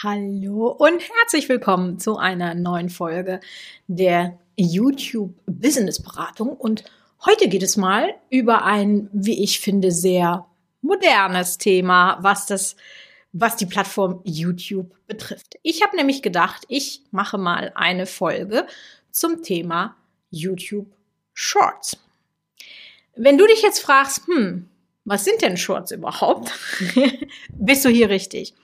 [0.00, 3.40] Hallo und herzlich willkommen zu einer neuen Folge
[3.88, 6.50] der YouTube Business Beratung.
[6.50, 6.84] Und
[7.24, 10.46] heute geht es mal über ein, wie ich finde, sehr
[10.82, 12.76] modernes Thema, was das,
[13.32, 15.56] was die Plattform YouTube betrifft.
[15.64, 18.68] Ich habe nämlich gedacht, ich mache mal eine Folge
[19.10, 19.96] zum Thema
[20.30, 20.86] YouTube
[21.34, 21.96] Shorts.
[23.16, 24.68] Wenn du dich jetzt fragst, hm,
[25.08, 26.52] was sind denn Shorts überhaupt?
[27.52, 28.54] Bist du hier richtig?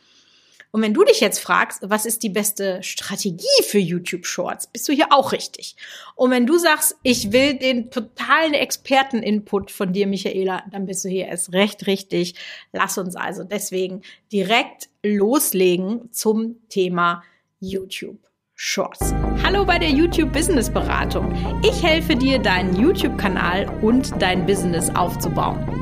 [0.72, 4.88] Und wenn du dich jetzt fragst, was ist die beste Strategie für YouTube Shorts, bist
[4.88, 5.76] du hier auch richtig.
[6.16, 11.08] Und wenn du sagst, ich will den totalen Experteninput von dir, Michaela, dann bist du
[11.08, 12.34] hier erst recht richtig.
[12.72, 17.22] Lass uns also deswegen direkt loslegen zum Thema
[17.60, 18.18] YouTube.
[18.56, 19.14] Shorts.
[19.44, 21.32] Hallo bei der YouTube Business Beratung.
[21.64, 25.73] Ich helfe dir, deinen YouTube-Kanal und dein Business aufzubauen.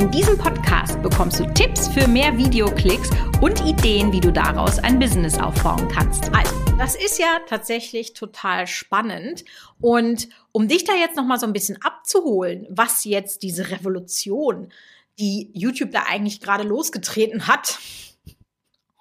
[0.00, 3.10] In diesem Podcast bekommst du Tipps für mehr Videoklicks
[3.42, 6.34] und Ideen, wie du daraus ein Business aufbauen kannst.
[6.34, 9.44] Also, das ist ja tatsächlich total spannend.
[9.78, 14.72] Und um dich da jetzt nochmal so ein bisschen abzuholen, was jetzt diese Revolution,
[15.18, 17.78] die YouTube da eigentlich gerade losgetreten hat,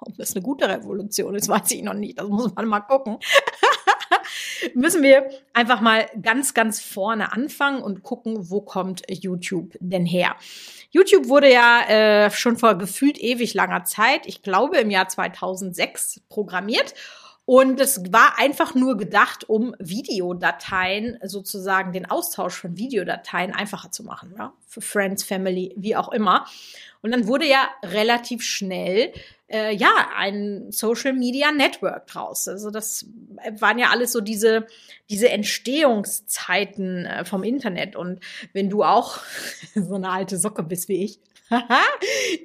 [0.02, 2.19] ob das eine gute Revolution ist, weiß ich noch nicht.
[2.19, 3.19] Das muss man mal gucken.
[4.73, 10.35] Müssen wir einfach mal ganz, ganz vorne anfangen und gucken, wo kommt YouTube denn her.
[10.91, 16.22] YouTube wurde ja äh, schon vor gefühlt ewig langer Zeit, ich glaube im Jahr 2006,
[16.30, 16.94] programmiert.
[17.45, 24.03] Und es war einfach nur gedacht, um Videodateien, sozusagen den Austausch von Videodateien einfacher zu
[24.03, 24.35] machen.
[24.38, 24.53] Ja?
[24.67, 26.45] Für Friends, Family, wie auch immer.
[27.02, 29.13] Und dann wurde ja relativ schnell
[29.50, 32.47] äh, ja ein Social Media Network draus.
[32.47, 33.05] Also das
[33.59, 34.67] waren ja alles so diese
[35.09, 37.95] diese Entstehungszeiten äh, vom Internet.
[37.95, 38.19] Und
[38.53, 39.19] wenn du auch
[39.75, 41.19] so eine alte Socke bist wie ich,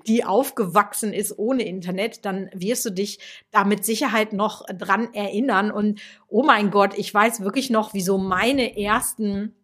[0.07, 3.19] die aufgewachsen ist ohne Internet, dann wirst du dich
[3.51, 5.71] da mit Sicherheit noch dran erinnern.
[5.71, 9.55] Und oh mein Gott, ich weiß wirklich noch, wie so meine ersten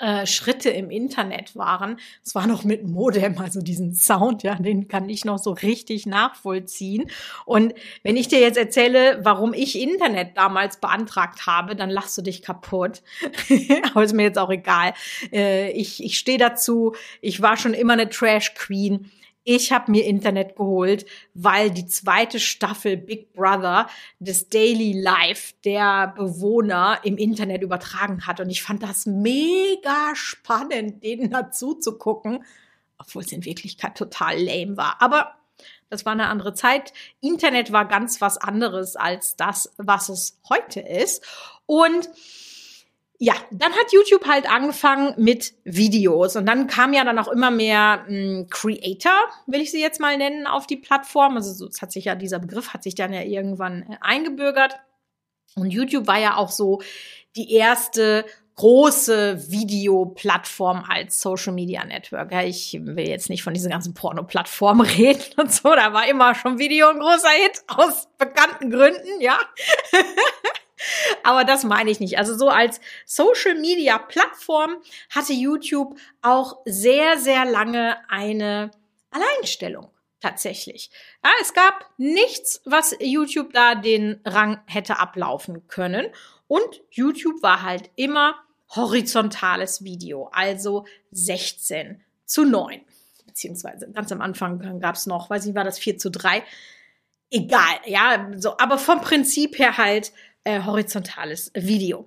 [0.00, 1.98] äh, Schritte im Internet waren.
[2.24, 6.06] Es war noch mit Modem, also diesen Sound, ja, den kann ich noch so richtig
[6.06, 7.10] nachvollziehen.
[7.44, 12.22] Und wenn ich dir jetzt erzähle, warum ich Internet damals beantragt habe, dann lachst du
[12.22, 13.02] dich kaputt.
[13.92, 14.94] Aber ist mir jetzt auch egal.
[15.32, 16.94] Äh, ich ich stehe dazu.
[17.20, 19.10] Ich war schon immer eine Trash Queen.
[19.50, 23.88] Ich habe mir Internet geholt, weil die zweite Staffel Big Brother
[24.18, 28.40] des Daily Life der Bewohner im Internet übertragen hat.
[28.40, 32.44] Und ich fand das mega spannend, denen dazu zu gucken,
[32.98, 35.00] obwohl es in Wirklichkeit total lame war.
[35.00, 35.36] Aber
[35.88, 36.92] das war eine andere Zeit.
[37.22, 41.24] Internet war ganz was anderes als das, was es heute ist.
[41.64, 42.10] Und
[43.20, 47.50] ja, dann hat YouTube halt angefangen mit Videos und dann kam ja dann auch immer
[47.50, 51.34] mehr mh, hm, Creator, will ich sie jetzt mal nennen, auf die Plattform.
[51.36, 54.76] Also so, es hat sich ja dieser Begriff hat sich dann ja irgendwann äh, eingebürgert
[55.56, 56.80] und YouTube war ja auch so
[57.34, 58.24] die erste
[58.54, 62.30] große Videoplattform als Social Media Network.
[62.30, 65.74] Ja, ich will jetzt nicht von diesen ganzen Porno-Plattformen reden und so.
[65.74, 69.38] Da war immer schon Video ein großer Hit aus bekannten Gründen, ja.
[71.22, 72.18] Aber das meine ich nicht.
[72.18, 74.76] Also so als Social Media Plattform
[75.10, 78.70] hatte YouTube auch sehr, sehr lange eine
[79.10, 79.90] Alleinstellung
[80.20, 80.90] tatsächlich.
[81.24, 86.06] Ja, es gab nichts, was YouTube da den Rang hätte ablaufen können.
[86.46, 88.36] Und YouTube war halt immer
[88.70, 92.80] horizontales Video, also 16 zu 9.
[93.26, 96.42] Beziehungsweise ganz am Anfang gab es noch, weiß ich, war das 4 zu 3.
[97.30, 100.12] Egal, ja, so, aber vom Prinzip her halt
[100.44, 102.06] äh, horizontales Video.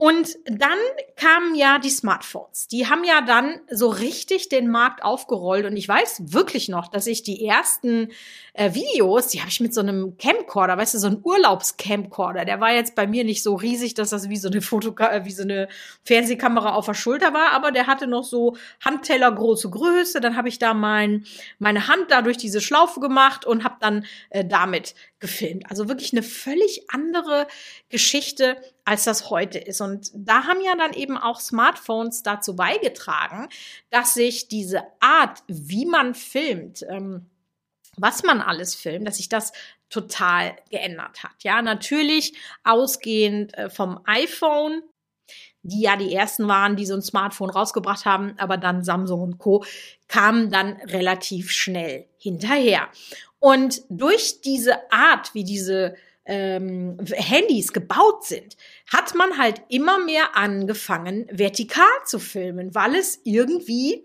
[0.00, 0.78] Und dann
[1.16, 2.68] kamen ja die Smartphones.
[2.68, 5.66] Die haben ja dann so richtig den Markt aufgerollt.
[5.66, 8.08] Und ich weiß wirklich noch, dass ich die ersten
[8.54, 12.46] äh, Videos, die habe ich mit so einem Camcorder, weißt du, so ein Urlaubscamcorder.
[12.46, 15.26] Der war jetzt bei mir nicht so riesig, dass das wie so eine Foto, äh,
[15.26, 15.68] wie so eine
[16.02, 20.22] Fernsehkamera auf der Schulter war, aber der hatte noch so Handteller große Größe.
[20.22, 21.26] Dann habe ich da mein,
[21.58, 25.64] meine Hand da durch diese Schlaufe gemacht und habe dann äh, damit gefilmt.
[25.68, 27.46] Also wirklich eine völlig andere
[27.90, 28.56] Geschichte
[28.90, 29.80] als das heute ist.
[29.80, 33.48] Und da haben ja dann eben auch Smartphones dazu beigetragen,
[33.90, 37.30] dass sich diese Art, wie man filmt, ähm,
[37.96, 39.52] was man alles filmt, dass sich das
[39.90, 41.44] total geändert hat.
[41.44, 42.34] Ja, natürlich
[42.64, 44.82] ausgehend äh, vom iPhone,
[45.62, 49.38] die ja die ersten waren, die so ein Smartphone rausgebracht haben, aber dann Samsung und
[49.38, 49.64] Co.
[50.08, 52.88] kamen dann relativ schnell hinterher.
[53.38, 55.94] Und durch diese Art, wie diese
[56.26, 58.56] ähm, Handys gebaut sind,
[58.92, 64.04] hat man halt immer mehr angefangen, vertikal zu filmen, weil es irgendwie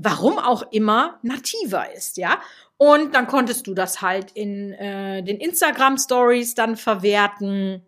[0.00, 2.40] warum auch immer, nativer ist, ja.
[2.76, 7.82] Und dann konntest du das halt in äh, den Instagram Stories dann verwerten.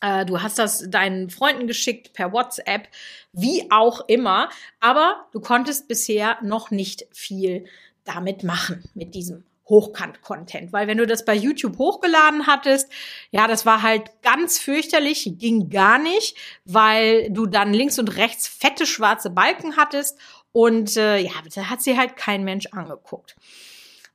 [0.00, 2.88] Äh, du hast das deinen Freunden geschickt per WhatsApp,
[3.32, 4.48] wie auch immer.
[4.80, 7.66] Aber du konntest bisher noch nicht viel
[8.04, 10.72] damit machen, mit diesem Hochkant-Content.
[10.72, 12.90] Weil wenn du das bei YouTube hochgeladen hattest,
[13.30, 18.48] ja, das war halt ganz fürchterlich, ging gar nicht, weil du dann links und rechts
[18.48, 20.18] fette schwarze Balken hattest
[20.52, 23.36] und äh, ja, da hat sie halt kein Mensch angeguckt.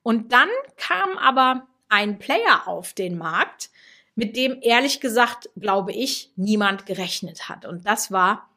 [0.02, 3.70] Und dann kam aber ein Player auf den Markt,
[4.16, 7.66] mit dem ehrlich gesagt, glaube ich, niemand gerechnet hat.
[7.66, 8.50] Und das war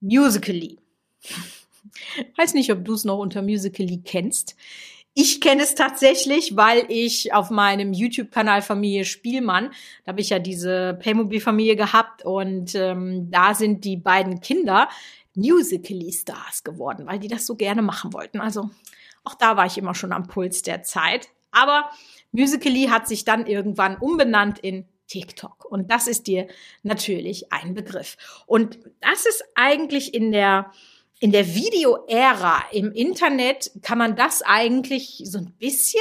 [0.00, 0.78] Musically.
[2.36, 4.56] Weiß nicht, ob du es noch unter Musically kennst.
[5.14, 9.70] Ich kenne es tatsächlich, weil ich auf meinem YouTube-Kanal Familie Spielmann,
[10.04, 14.88] da habe ich ja diese Playmobil-Familie gehabt und ähm, da sind die beiden Kinder
[15.34, 18.40] Musically-Stars geworden, weil die das so gerne machen wollten.
[18.40, 18.70] Also
[19.24, 21.28] auch da war ich immer schon am Puls der Zeit.
[21.50, 21.90] Aber
[22.32, 25.64] Musically hat sich dann irgendwann umbenannt in TikTok.
[25.64, 26.46] Und das ist dir
[26.82, 28.16] natürlich ein Begriff.
[28.46, 30.70] Und das ist eigentlich in der,
[31.20, 36.00] in der Video-Ära im Internet kann man das eigentlich so ein bisschen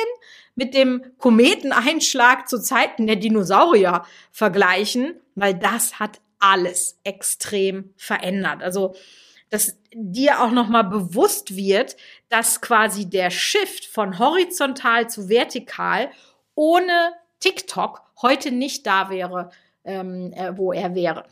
[0.56, 8.64] mit dem Kometeneinschlag zu Zeiten der Dinosaurier vergleichen, weil das hat alles extrem verändert.
[8.64, 8.96] Also
[9.50, 11.98] dass dir auch nochmal bewusst wird,
[12.30, 16.12] dass quasi der Shift von horizontal zu vertikal
[16.56, 19.50] ohne TikTok heute nicht da wäre,
[19.84, 21.26] ähm, äh, wo er wäre.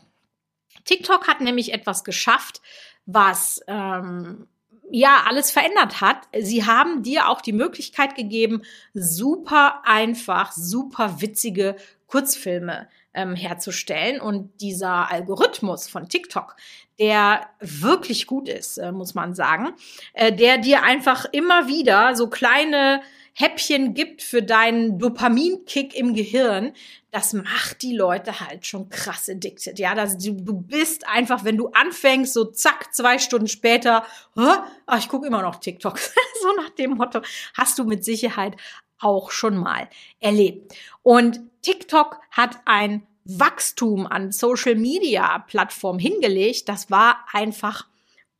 [0.84, 2.60] TikTok hat nämlich etwas geschafft,
[3.08, 4.46] was ähm,
[4.90, 6.28] ja alles verändert hat.
[6.38, 8.62] Sie haben dir auch die Möglichkeit gegeben,
[8.92, 11.76] super einfach, super witzige
[12.06, 14.20] Kurzfilme ähm, herzustellen.
[14.20, 16.54] Und dieser Algorithmus von TikTok,
[16.98, 19.70] der wirklich gut ist, äh, muss man sagen,
[20.12, 23.00] äh, der dir einfach immer wieder so kleine
[23.40, 26.72] Häppchen gibt für deinen Dopaminkick im Gehirn,
[27.12, 29.78] das macht die Leute halt schon krass addicted.
[29.78, 34.04] Ja, das, du, bist einfach, wenn du anfängst, so zack, zwei Stunden später,
[34.34, 35.96] ach, ich gucke immer noch TikTok.
[36.42, 37.20] so nach dem Motto,
[37.54, 38.56] hast du mit Sicherheit
[38.98, 39.88] auch schon mal
[40.18, 40.74] erlebt.
[41.04, 46.68] Und TikTok hat ein Wachstum an Social Media Plattformen hingelegt.
[46.68, 47.86] Das war einfach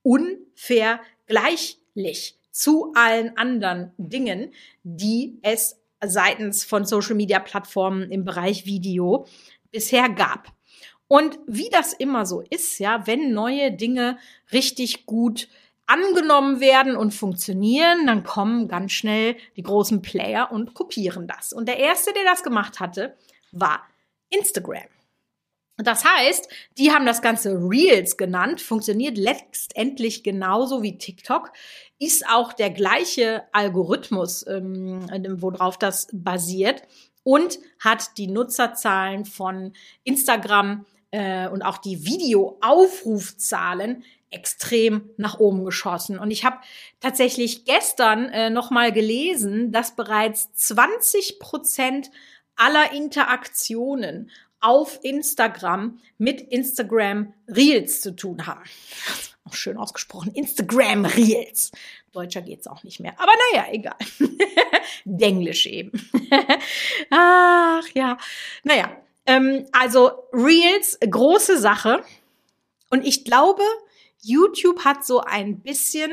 [0.02, 4.52] unvergleichlich zu allen anderen Dingen,
[4.82, 9.26] die es seitens von Social Media Plattformen im Bereich Video
[9.70, 10.48] bisher gab.
[11.06, 14.18] Und wie das immer so ist, ja, wenn neue Dinge
[14.52, 15.48] richtig gut
[15.86, 21.52] angenommen werden und funktionieren, dann kommen ganz schnell die großen Player und kopieren das.
[21.52, 23.16] Und der erste, der das gemacht hatte,
[23.52, 23.84] war
[24.30, 24.97] Instagram.
[25.78, 31.52] Das heißt, die haben das Ganze Reels genannt, funktioniert letztendlich genauso wie TikTok,
[32.00, 35.06] ist auch der gleiche Algorithmus, ähm,
[35.40, 36.82] worauf das basiert
[37.22, 39.72] und hat die Nutzerzahlen von
[40.02, 46.18] Instagram äh, und auch die Videoaufrufzahlen extrem nach oben geschossen.
[46.18, 46.58] Und ich habe
[47.00, 52.10] tatsächlich gestern äh, noch mal gelesen, dass bereits 20 Prozent
[52.56, 58.62] aller Interaktionen auf Instagram mit Instagram Reels zu tun haben.
[59.44, 60.32] Auch schön ausgesprochen.
[60.34, 61.70] Instagram Reels.
[62.12, 63.14] Deutscher geht's auch nicht mehr.
[63.18, 63.96] Aber naja, egal.
[65.04, 65.92] Denglisch eben.
[67.10, 68.18] Ach ja.
[68.64, 68.96] Naja,
[69.26, 72.02] ähm, also Reels, große Sache.
[72.90, 73.62] Und ich glaube,
[74.20, 76.10] YouTube hat so ein bisschen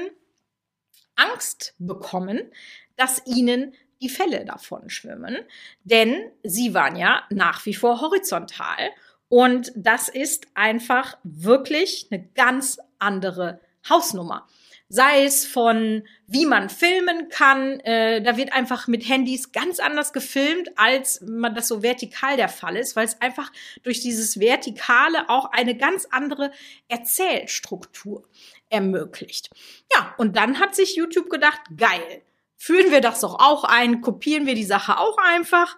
[1.15, 2.51] Angst bekommen,
[2.95, 5.37] dass ihnen die Fälle davon schwimmen,
[5.83, 8.91] denn sie waren ja nach wie vor horizontal
[9.29, 13.59] und das ist einfach wirklich eine ganz andere
[13.89, 14.47] Hausnummer.
[14.87, 20.13] Sei es von wie man filmen kann, äh, da wird einfach mit Handys ganz anders
[20.13, 25.27] gefilmt, als man das so vertikal der Fall ist, weil es einfach durch dieses Vertikale
[25.27, 26.51] auch eine ganz andere
[26.87, 28.27] Erzählstruktur
[28.69, 29.49] ermöglicht.
[29.93, 32.21] Ja, und dann hat sich YouTube gedacht, geil,
[32.57, 35.77] führen wir das doch auch ein, kopieren wir die Sache auch einfach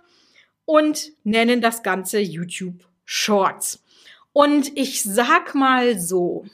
[0.65, 3.83] und nennen das Ganze YouTube Shorts.
[4.33, 6.45] Und ich sag mal so,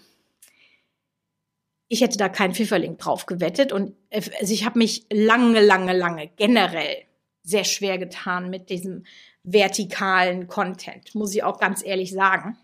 [1.88, 6.30] ich hätte da keinen Pfifferling drauf gewettet und also ich habe mich lange, lange, lange
[6.36, 7.04] generell
[7.44, 9.06] sehr schwer getan mit diesem
[9.44, 12.58] vertikalen Content, muss ich auch ganz ehrlich sagen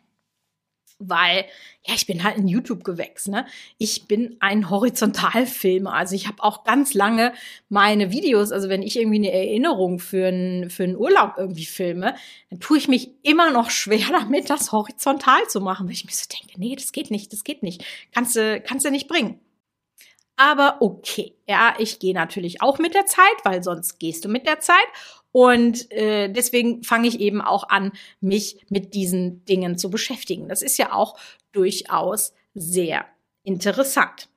[0.99, 1.45] weil
[1.85, 3.45] ja, ich bin halt in YouTube gewächst, ne?
[3.77, 7.33] Ich bin ein Horizontalfilmer, also ich habe auch ganz lange
[7.69, 12.15] meine Videos, also wenn ich irgendwie eine Erinnerung für einen für Urlaub irgendwie filme,
[12.49, 16.11] dann tue ich mich immer noch schwer damit, das horizontal zu machen, weil ich mir
[16.11, 17.83] so denke, nee, das geht nicht, das geht nicht.
[18.13, 19.39] Kannst du kannst du nicht bringen.
[20.37, 21.35] aber okay.
[21.47, 24.77] Ja, ich gehe natürlich auch mit der Zeit, weil sonst gehst du mit der Zeit.
[25.31, 30.49] Und äh, deswegen fange ich eben auch an, mich mit diesen Dingen zu beschäftigen.
[30.49, 31.17] Das ist ja auch
[31.51, 33.05] durchaus sehr
[33.43, 34.29] interessant.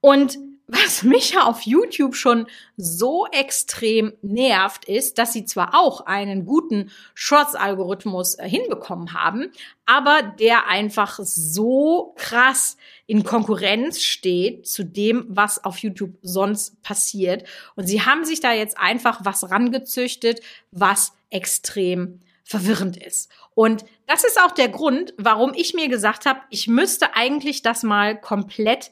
[0.00, 2.46] Und was mich auf YouTube schon
[2.76, 9.50] so extrem nervt, ist, dass sie zwar auch einen guten Shorts-Algorithmus äh, hinbekommen haben,
[9.86, 17.44] aber der einfach so krass in Konkurrenz steht zu dem, was auf YouTube sonst passiert.
[17.74, 23.30] Und sie haben sich da jetzt einfach was rangezüchtet, was extrem verwirrend ist.
[23.54, 27.82] Und das ist auch der Grund, warum ich mir gesagt habe, ich müsste eigentlich das
[27.82, 28.90] mal komplett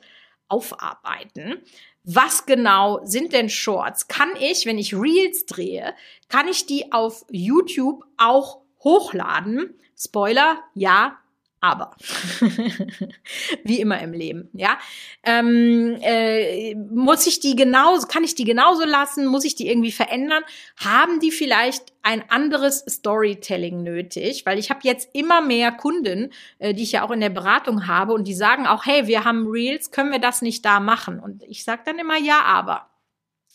[0.48, 1.62] aufarbeiten.
[2.04, 4.08] Was genau sind denn Shorts?
[4.08, 5.94] Kann ich, wenn ich Reels drehe,
[6.28, 9.74] kann ich die auf YouTube auch hochladen?
[9.96, 11.18] Spoiler, ja,
[11.60, 11.96] aber
[13.64, 14.78] wie immer im Leben, ja,
[15.22, 19.92] ähm, äh, muss ich die genauso, kann ich die genauso lassen, muss ich die irgendwie
[19.92, 20.42] verändern?
[20.76, 24.44] Haben die vielleicht ein anderes Storytelling nötig?
[24.46, 27.86] Weil ich habe jetzt immer mehr Kunden, äh, die ich ja auch in der Beratung
[27.86, 31.18] habe und die sagen auch, hey, wir haben Reels, können wir das nicht da machen?
[31.18, 32.86] Und ich sage dann immer ja, aber.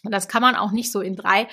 [0.04, 1.48] Und das kann man auch nicht so in drei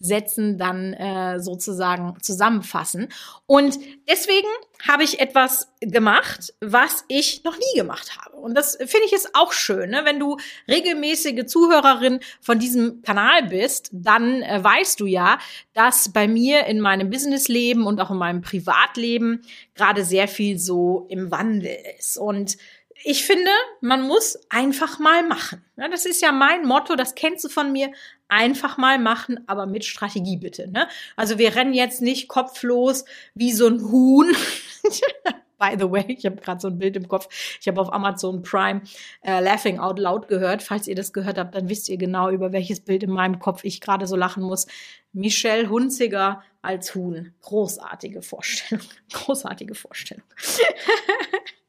[0.00, 3.08] Sätzen dann äh, sozusagen zusammenfassen.
[3.46, 3.78] Und
[4.10, 4.48] deswegen
[4.88, 8.36] habe ich etwas gemacht, was ich noch nie gemacht habe.
[8.36, 9.90] Und das finde ich ist auch schön.
[9.90, 10.00] Ne?
[10.04, 15.38] Wenn du regelmäßige Zuhörerin von diesem Kanal bist, dann äh, weißt du ja,
[15.72, 19.42] dass bei mir in meinem Businessleben und auch in meinem Privatleben
[19.76, 22.16] gerade sehr viel so im Wandel ist.
[22.16, 22.56] Und
[23.04, 25.64] ich finde, man muss einfach mal machen.
[25.76, 27.92] Ja, das ist ja mein Motto, das kennst du von mir.
[28.28, 30.70] Einfach mal machen, aber mit Strategie bitte.
[30.70, 30.88] Ne?
[31.16, 33.04] Also wir rennen jetzt nicht kopflos
[33.34, 34.34] wie so ein Huhn.
[35.58, 37.28] By the way, ich habe gerade so ein Bild im Kopf.
[37.60, 38.82] Ich habe auf Amazon Prime
[39.22, 40.62] äh, Laughing Out Loud gehört.
[40.62, 43.62] Falls ihr das gehört habt, dann wisst ihr genau, über welches Bild in meinem Kopf
[43.62, 44.66] ich gerade so lachen muss.
[45.12, 47.34] Michelle Hunziger als Huhn.
[47.42, 48.86] Großartige Vorstellung.
[49.12, 50.24] Großartige Vorstellung.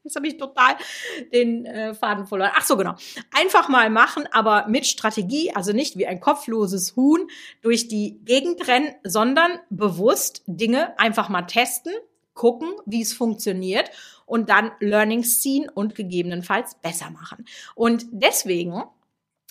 [0.04, 0.76] Jetzt habe ich total
[1.32, 2.50] den äh, Faden verloren.
[2.54, 2.94] Ach so, genau.
[3.32, 7.26] Einfach mal machen, aber mit Strategie, also nicht wie ein kopfloses Huhn
[7.62, 11.94] durch die Gegend rennen, sondern bewusst Dinge einfach mal testen,
[12.34, 13.90] gucken, wie es funktioniert
[14.26, 17.46] und dann Learnings ziehen und gegebenenfalls besser machen.
[17.74, 18.82] Und deswegen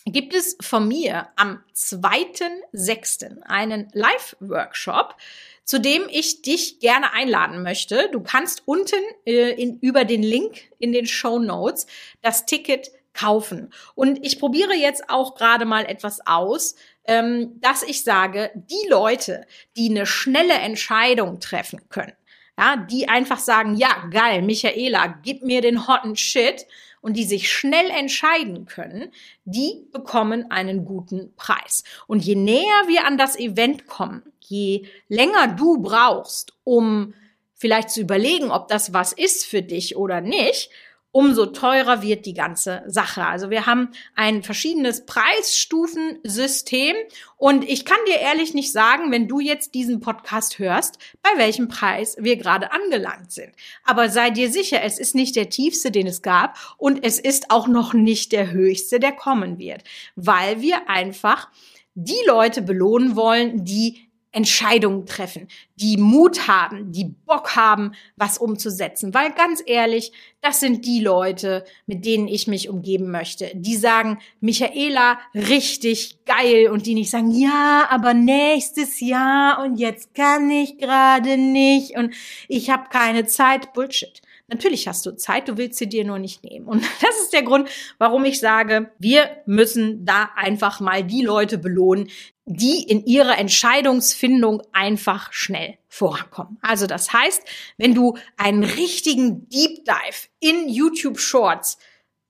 [0.05, 3.41] gibt es von mir am 2.6.
[3.43, 5.15] einen Live-Workshop,
[5.63, 8.09] zu dem ich dich gerne einladen möchte.
[8.11, 11.87] Du kannst unten äh, in, über den Link in den Show Notes
[12.21, 13.71] das Ticket kaufen.
[13.95, 19.45] Und ich probiere jetzt auch gerade mal etwas aus, ähm, dass ich sage, die Leute,
[19.77, 22.13] die eine schnelle Entscheidung treffen können,
[22.57, 26.65] ja, die einfach sagen, ja, geil, Michaela, gib mir den hotten Shit
[27.01, 29.11] und die sich schnell entscheiden können,
[29.43, 31.83] die bekommen einen guten Preis.
[32.07, 37.13] Und je näher wir an das Event kommen, je länger du brauchst, um
[37.55, 40.69] vielleicht zu überlegen, ob das was ist für dich oder nicht,
[41.13, 43.25] umso teurer wird die ganze Sache.
[43.25, 46.95] Also wir haben ein verschiedenes Preisstufensystem
[47.37, 51.67] und ich kann dir ehrlich nicht sagen, wenn du jetzt diesen Podcast hörst, bei welchem
[51.69, 53.53] Preis wir gerade angelangt sind.
[53.85, 57.51] Aber sei dir sicher, es ist nicht der tiefste, den es gab und es ist
[57.51, 59.83] auch noch nicht der höchste, der kommen wird,
[60.15, 61.47] weil wir einfach
[61.93, 69.13] die Leute belohnen wollen, die Entscheidungen treffen, die Mut haben, die Bock haben, was umzusetzen.
[69.13, 70.11] Weil ganz ehrlich,
[70.41, 73.51] das sind die Leute, mit denen ich mich umgeben möchte.
[73.53, 76.69] Die sagen, Michaela, richtig geil.
[76.69, 82.13] Und die nicht sagen, ja, aber nächstes Jahr und jetzt kann ich gerade nicht und
[82.47, 83.73] ich habe keine Zeit.
[83.73, 84.21] Bullshit.
[84.53, 86.67] Natürlich hast du Zeit, du willst sie dir nur nicht nehmen.
[86.67, 91.57] Und das ist der Grund, warum ich sage, wir müssen da einfach mal die Leute
[91.57, 92.09] belohnen,
[92.45, 96.57] die in ihrer Entscheidungsfindung einfach schnell vorankommen.
[96.61, 97.41] Also das heißt,
[97.77, 101.77] wenn du einen richtigen Deep Dive in YouTube Shorts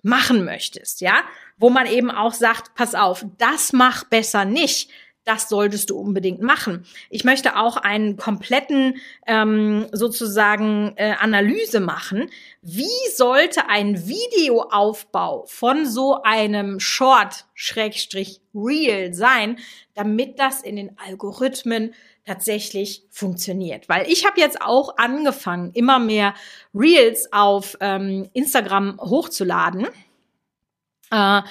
[0.03, 1.23] machen möchtest, ja,
[1.57, 4.89] wo man eben auch sagt, pass auf, das mach besser nicht,
[5.25, 6.85] das solltest du unbedingt machen.
[7.09, 12.29] Ich möchte auch einen kompletten ähm, sozusagen äh, Analyse machen.
[12.61, 19.57] Wie sollte ein Videoaufbau von so einem Short Schrägstrich Real sein,
[19.95, 21.93] damit das in den Algorithmen
[22.25, 23.89] tatsächlich funktioniert.
[23.89, 26.33] Weil ich habe jetzt auch angefangen, immer mehr
[26.73, 29.87] Reels auf ähm, Instagram hochzuladen.
[31.11, 31.41] Äh,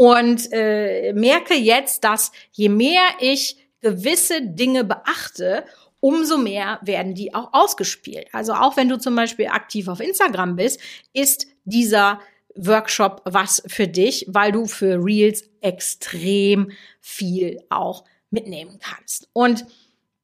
[0.00, 5.66] und äh, merke jetzt, dass je mehr ich gewisse Dinge beachte,
[6.00, 8.26] umso mehr werden die auch ausgespielt.
[8.32, 10.80] Also auch wenn du zum Beispiel aktiv auf Instagram bist,
[11.12, 12.18] ist dieser
[12.54, 16.70] Workshop was für dich, weil du für Reels extrem
[17.02, 19.28] viel auch mitnehmen kannst.
[19.34, 19.66] Und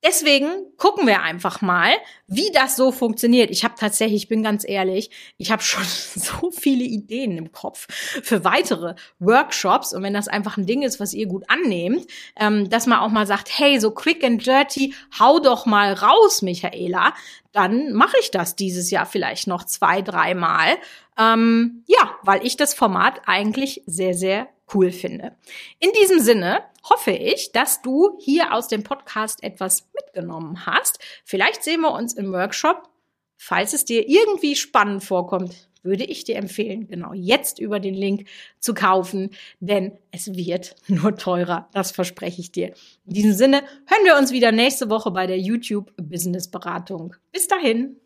[0.04, 1.90] Deswegen gucken wir einfach mal,
[2.26, 3.50] wie das so funktioniert.
[3.50, 5.84] Ich habe tatsächlich, ich bin ganz ehrlich, ich habe schon
[6.14, 7.86] so viele Ideen im Kopf
[8.22, 9.92] für weitere Workshops.
[9.92, 13.08] Und wenn das einfach ein Ding ist, was ihr gut annehmt, ähm, dass man auch
[13.08, 17.14] mal sagt, hey, so quick and dirty, hau doch mal raus, Michaela,
[17.52, 20.76] dann mache ich das dieses Jahr vielleicht noch zwei, dreimal.
[21.18, 25.36] Ähm, ja, weil ich das Format eigentlich sehr, sehr cool finde.
[25.78, 30.98] In diesem Sinne hoffe ich, dass du hier aus dem Podcast etwas mitgenommen hast.
[31.24, 32.88] Vielleicht sehen wir uns im Workshop.
[33.36, 38.28] Falls es dir irgendwie spannend vorkommt, würde ich dir empfehlen, genau jetzt über den Link
[38.58, 39.30] zu kaufen,
[39.60, 42.74] denn es wird nur teurer, das verspreche ich dir.
[43.06, 47.14] In diesem Sinne hören wir uns wieder nächste Woche bei der YouTube Business Beratung.
[47.32, 47.96] Bis dahin.